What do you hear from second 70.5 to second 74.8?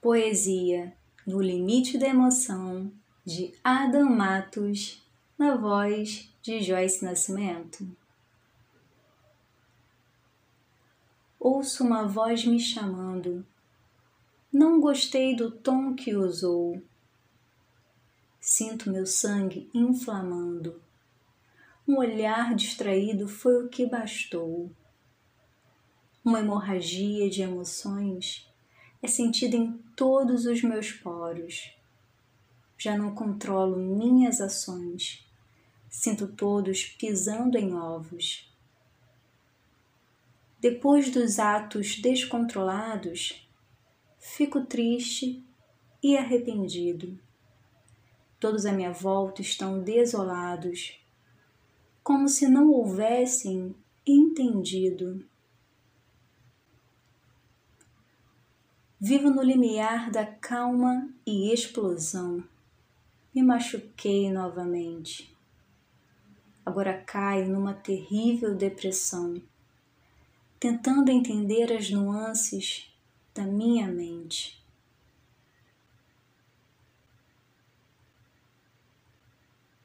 tentando entender as nuances da minha mente.